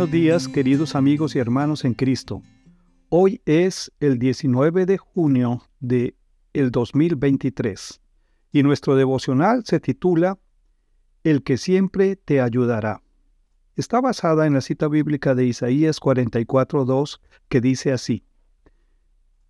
buenos 0.00 0.14
días, 0.14 0.48
queridos 0.48 0.94
amigos 0.94 1.36
y 1.36 1.40
hermanos 1.40 1.84
en 1.84 1.92
Cristo. 1.92 2.40
Hoy 3.10 3.42
es 3.44 3.92
el 4.00 4.18
19 4.18 4.86
de 4.86 4.96
junio 4.96 5.60
de 5.78 6.16
el 6.54 6.70
2023 6.70 8.00
y 8.50 8.62
nuestro 8.62 8.96
devocional 8.96 9.62
se 9.66 9.78
titula 9.78 10.38
El 11.22 11.42
que 11.42 11.58
siempre 11.58 12.16
te 12.16 12.40
ayudará. 12.40 13.02
Está 13.76 14.00
basada 14.00 14.46
en 14.46 14.54
la 14.54 14.62
cita 14.62 14.88
bíblica 14.88 15.34
de 15.34 15.44
Isaías 15.44 16.00
44:2 16.00 17.20
que 17.50 17.60
dice 17.60 17.92
así: 17.92 18.24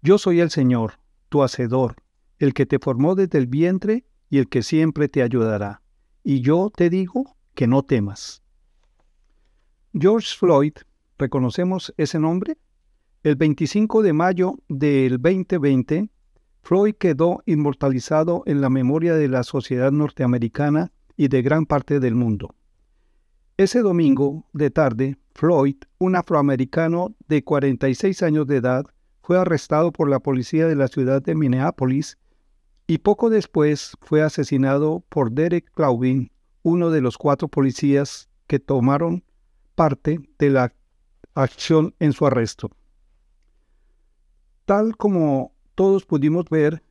Yo 0.02 0.18
soy 0.18 0.40
el 0.40 0.50
Señor, 0.50 0.94
tu 1.28 1.44
hacedor, 1.44 1.94
el 2.40 2.54
que 2.54 2.66
te 2.66 2.80
formó 2.80 3.14
desde 3.14 3.38
el 3.38 3.46
vientre 3.46 4.04
y 4.28 4.38
el 4.38 4.48
que 4.48 4.64
siempre 4.64 5.08
te 5.08 5.22
ayudará. 5.22 5.80
Y 6.24 6.40
yo 6.40 6.72
te 6.74 6.90
digo 6.90 7.36
que 7.54 7.68
no 7.68 7.84
temas. 7.84 8.42
George 9.92 10.36
Floyd, 10.38 10.74
¿reconocemos 11.18 11.92
ese 11.96 12.20
nombre? 12.20 12.56
El 13.24 13.34
25 13.34 14.02
de 14.02 14.12
mayo 14.12 14.54
del 14.68 15.20
2020, 15.20 16.08
Floyd 16.62 16.94
quedó 16.94 17.42
inmortalizado 17.44 18.44
en 18.46 18.60
la 18.60 18.70
memoria 18.70 19.16
de 19.16 19.26
la 19.26 19.42
sociedad 19.42 19.90
norteamericana 19.90 20.92
y 21.16 21.26
de 21.26 21.42
gran 21.42 21.66
parte 21.66 21.98
del 21.98 22.14
mundo. 22.14 22.54
Ese 23.56 23.80
domingo 23.80 24.46
de 24.52 24.70
tarde, 24.70 25.16
Floyd, 25.34 25.74
un 25.98 26.14
afroamericano 26.14 27.16
de 27.26 27.42
46 27.42 28.22
años 28.22 28.46
de 28.46 28.58
edad, 28.58 28.86
fue 29.24 29.38
arrestado 29.38 29.90
por 29.90 30.08
la 30.08 30.20
policía 30.20 30.68
de 30.68 30.76
la 30.76 30.86
ciudad 30.86 31.20
de 31.20 31.34
Minneapolis 31.34 32.16
y 32.86 32.98
poco 32.98 33.28
después 33.28 33.96
fue 34.02 34.22
asesinado 34.22 35.02
por 35.08 35.32
Derek 35.32 35.68
Claubin, 35.74 36.30
uno 36.62 36.90
de 36.90 37.00
los 37.00 37.18
cuatro 37.18 37.48
policías 37.48 38.28
que 38.46 38.60
tomaron 38.60 39.24
parte 39.74 40.20
de 40.38 40.50
la 40.50 40.72
acción 41.34 41.94
en 41.98 42.12
su 42.12 42.26
arresto. 42.26 42.70
Tal 44.64 44.96
como 44.96 45.52
todos 45.74 46.04
pudimos 46.04 46.44
ver, 46.50 46.82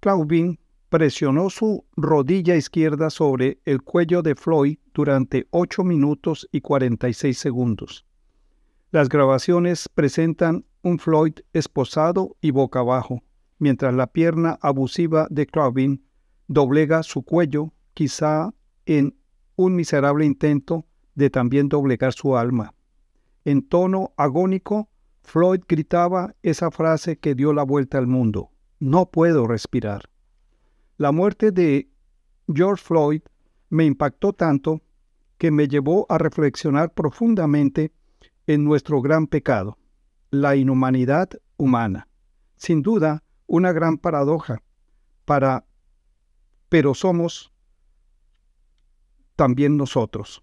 Claubin 0.00 0.58
presionó 0.88 1.50
su 1.50 1.84
rodilla 1.96 2.56
izquierda 2.56 3.10
sobre 3.10 3.60
el 3.64 3.82
cuello 3.82 4.22
de 4.22 4.34
Floyd 4.34 4.78
durante 4.92 5.46
8 5.50 5.84
minutos 5.84 6.48
y 6.50 6.60
46 6.60 7.38
segundos. 7.38 8.06
Las 8.90 9.08
grabaciones 9.08 9.88
presentan 9.88 10.64
un 10.82 10.98
Floyd 10.98 11.34
esposado 11.52 12.36
y 12.40 12.50
boca 12.50 12.80
abajo, 12.80 13.22
mientras 13.58 13.94
la 13.94 14.08
pierna 14.08 14.58
abusiva 14.60 15.28
de 15.30 15.46
Claubin 15.46 16.04
doblega 16.48 17.04
su 17.04 17.22
cuello, 17.22 17.72
quizá 17.94 18.52
en 18.86 19.14
un 19.54 19.76
miserable 19.76 20.24
intento 20.24 20.86
de 21.20 21.30
también 21.30 21.68
doblegar 21.68 22.14
su 22.14 22.36
alma. 22.36 22.74
En 23.44 23.62
tono 23.68 24.12
agónico, 24.16 24.88
Floyd 25.22 25.60
gritaba 25.68 26.34
esa 26.42 26.70
frase 26.70 27.18
que 27.18 27.34
dio 27.34 27.52
la 27.52 27.62
vuelta 27.62 27.98
al 27.98 28.06
mundo. 28.06 28.50
No 28.78 29.10
puedo 29.10 29.46
respirar. 29.46 30.08
La 30.96 31.12
muerte 31.12 31.52
de 31.52 31.90
George 32.52 32.82
Floyd 32.82 33.20
me 33.68 33.84
impactó 33.84 34.32
tanto 34.32 34.80
que 35.36 35.50
me 35.50 35.68
llevó 35.68 36.06
a 36.08 36.16
reflexionar 36.16 36.94
profundamente 36.94 37.92
en 38.46 38.64
nuestro 38.64 39.02
gran 39.02 39.26
pecado, 39.26 39.76
la 40.30 40.56
inhumanidad 40.56 41.28
humana. 41.58 42.08
Sin 42.56 42.80
duda, 42.80 43.22
una 43.46 43.72
gran 43.72 43.98
paradoja 43.98 44.62
para 45.26 45.66
pero 46.70 46.94
somos 46.94 47.52
también 49.36 49.76
nosotros. 49.76 50.42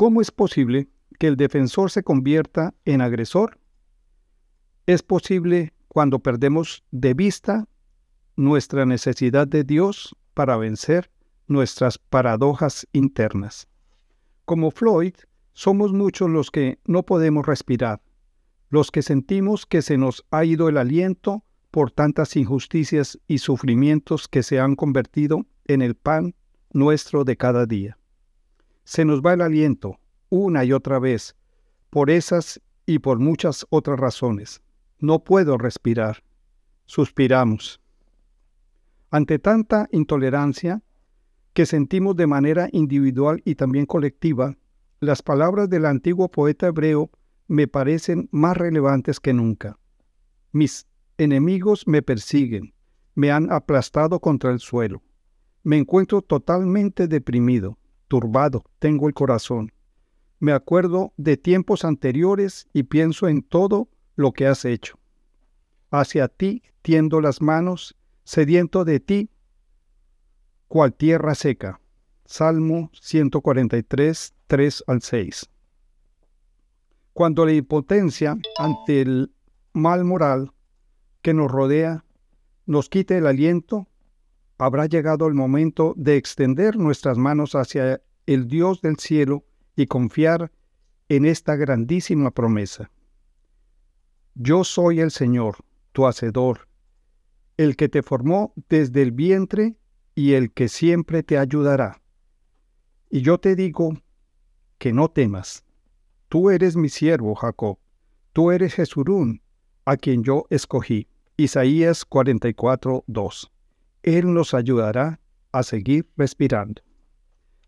¿Cómo 0.00 0.22
es 0.22 0.30
posible 0.30 0.88
que 1.18 1.26
el 1.26 1.36
defensor 1.36 1.90
se 1.90 2.02
convierta 2.02 2.72
en 2.86 3.02
agresor? 3.02 3.60
Es 4.86 5.02
posible 5.02 5.74
cuando 5.88 6.20
perdemos 6.20 6.84
de 6.90 7.12
vista 7.12 7.68
nuestra 8.34 8.86
necesidad 8.86 9.46
de 9.46 9.62
Dios 9.62 10.16
para 10.32 10.56
vencer 10.56 11.10
nuestras 11.48 11.98
paradojas 11.98 12.88
internas. 12.94 13.68
Como 14.46 14.70
Floyd, 14.70 15.12
somos 15.52 15.92
muchos 15.92 16.30
los 16.30 16.50
que 16.50 16.78
no 16.86 17.02
podemos 17.02 17.44
respirar, 17.44 18.00
los 18.70 18.90
que 18.90 19.02
sentimos 19.02 19.66
que 19.66 19.82
se 19.82 19.98
nos 19.98 20.24
ha 20.30 20.46
ido 20.46 20.70
el 20.70 20.78
aliento 20.78 21.44
por 21.70 21.90
tantas 21.90 22.36
injusticias 22.36 23.20
y 23.26 23.36
sufrimientos 23.36 24.28
que 24.28 24.42
se 24.42 24.60
han 24.60 24.76
convertido 24.76 25.44
en 25.66 25.82
el 25.82 25.94
pan 25.94 26.34
nuestro 26.72 27.24
de 27.24 27.36
cada 27.36 27.66
día. 27.66 27.99
Se 28.90 29.04
nos 29.04 29.22
va 29.22 29.34
el 29.34 29.40
aliento 29.40 30.00
una 30.30 30.64
y 30.64 30.72
otra 30.72 30.98
vez 30.98 31.36
por 31.90 32.10
esas 32.10 32.60
y 32.86 32.98
por 32.98 33.20
muchas 33.20 33.64
otras 33.70 34.00
razones. 34.00 34.62
No 34.98 35.22
puedo 35.22 35.58
respirar. 35.58 36.24
Suspiramos. 36.86 37.80
Ante 39.12 39.38
tanta 39.38 39.88
intolerancia 39.92 40.82
que 41.52 41.66
sentimos 41.66 42.16
de 42.16 42.26
manera 42.26 42.68
individual 42.72 43.40
y 43.44 43.54
también 43.54 43.86
colectiva, 43.86 44.56
las 44.98 45.22
palabras 45.22 45.70
del 45.70 45.86
antiguo 45.86 46.28
poeta 46.28 46.66
hebreo 46.66 47.12
me 47.46 47.68
parecen 47.68 48.28
más 48.32 48.56
relevantes 48.56 49.20
que 49.20 49.32
nunca. 49.32 49.78
Mis 50.50 50.88
enemigos 51.16 51.86
me 51.86 52.02
persiguen, 52.02 52.74
me 53.14 53.30
han 53.30 53.52
aplastado 53.52 54.18
contra 54.18 54.50
el 54.50 54.58
suelo. 54.58 55.00
Me 55.62 55.78
encuentro 55.78 56.22
totalmente 56.22 57.06
deprimido, 57.06 57.78
turbado, 58.10 58.64
tengo 58.80 59.06
el 59.06 59.14
corazón. 59.14 59.72
Me 60.40 60.52
acuerdo 60.52 61.12
de 61.16 61.36
tiempos 61.36 61.84
anteriores 61.84 62.68
y 62.72 62.82
pienso 62.82 63.28
en 63.28 63.42
todo 63.42 63.88
lo 64.16 64.32
que 64.32 64.48
has 64.48 64.64
hecho. 64.64 64.98
Hacia 65.92 66.26
ti 66.26 66.62
tiendo 66.82 67.20
las 67.20 67.40
manos, 67.40 67.96
sediento 68.24 68.84
de 68.84 68.98
ti, 68.98 69.30
cual 70.66 70.92
tierra 70.92 71.36
seca. 71.36 71.80
Salmo 72.26 72.90
143, 73.00 74.34
3 74.46 74.84
al 74.88 75.02
6. 75.02 75.48
Cuando 77.12 77.46
la 77.46 77.52
impotencia 77.52 78.36
ante 78.58 79.02
el 79.02 79.32
mal 79.72 80.04
moral 80.04 80.52
que 81.22 81.32
nos 81.32 81.50
rodea 81.50 82.04
nos 82.66 82.88
quite 82.88 83.18
el 83.18 83.26
aliento, 83.26 83.86
habrá 84.60 84.84
llegado 84.84 85.26
el 85.26 85.32
momento 85.32 85.94
de 85.96 86.16
extender 86.16 86.76
nuestras 86.76 87.16
manos 87.16 87.54
hacia 87.54 88.02
el 88.26 88.46
Dios 88.46 88.82
del 88.82 88.98
cielo 88.98 89.46
y 89.74 89.86
confiar 89.86 90.52
en 91.08 91.24
esta 91.24 91.56
grandísima 91.56 92.30
promesa. 92.30 92.90
Yo 94.34 94.62
soy 94.64 95.00
el 95.00 95.10
Señor, 95.10 95.56
tu 95.92 96.06
Hacedor, 96.06 96.68
el 97.56 97.74
que 97.74 97.88
te 97.88 98.02
formó 98.02 98.52
desde 98.68 99.00
el 99.00 99.12
vientre 99.12 99.78
y 100.14 100.34
el 100.34 100.52
que 100.52 100.68
siempre 100.68 101.22
te 101.22 101.38
ayudará. 101.38 102.02
Y 103.08 103.22
yo 103.22 103.38
te 103.38 103.56
digo 103.56 103.94
que 104.76 104.92
no 104.92 105.08
temas. 105.08 105.64
Tú 106.28 106.50
eres 106.50 106.76
mi 106.76 106.90
siervo, 106.90 107.34
Jacob. 107.34 107.78
Tú 108.34 108.50
eres 108.50 108.74
Jesurún, 108.74 109.40
a 109.86 109.96
quien 109.96 110.22
yo 110.22 110.44
escogí. 110.50 111.08
Isaías 111.38 112.04
44, 112.04 113.04
2. 113.06 113.52
Él 114.02 114.32
nos 114.32 114.54
ayudará 114.54 115.20
a 115.52 115.62
seguir 115.62 116.08
respirando. 116.16 116.82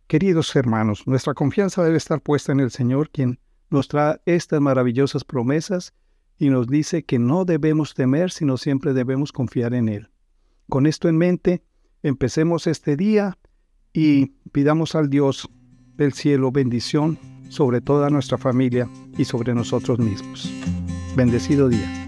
Queridos 0.06 0.54
hermanos, 0.56 1.06
nuestra 1.06 1.34
confianza 1.34 1.82
debe 1.82 1.96
estar 1.96 2.20
puesta 2.20 2.52
en 2.52 2.60
el 2.60 2.70
Señor, 2.70 3.10
quien 3.10 3.38
nos 3.70 3.88
trae 3.88 4.20
estas 4.26 4.60
maravillosas 4.60 5.24
promesas 5.24 5.94
y 6.38 6.50
nos 6.50 6.66
dice 6.66 7.04
que 7.04 7.18
no 7.18 7.44
debemos 7.44 7.94
temer, 7.94 8.30
sino 8.30 8.56
siempre 8.56 8.92
debemos 8.92 9.32
confiar 9.32 9.74
en 9.74 9.88
Él. 9.88 10.10
Con 10.68 10.86
esto 10.86 11.08
en 11.08 11.16
mente, 11.16 11.62
empecemos 12.02 12.66
este 12.66 12.96
día 12.96 13.38
y 13.92 14.26
pidamos 14.52 14.94
al 14.94 15.08
Dios 15.08 15.48
del 15.96 16.12
cielo 16.12 16.50
bendición 16.50 17.18
sobre 17.48 17.80
toda 17.80 18.10
nuestra 18.10 18.38
familia 18.38 18.88
y 19.16 19.24
sobre 19.24 19.54
nosotros 19.54 19.98
mismos. 19.98 20.50
Bendecido 21.14 21.68
día. 21.68 22.01